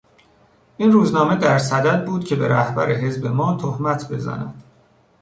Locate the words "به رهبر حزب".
2.35-3.27